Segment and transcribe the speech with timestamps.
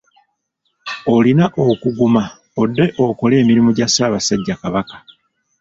[1.15, 2.23] Olina okuguma
[2.61, 4.97] odde okole emirimu gya Ssaabasajja Kabaka.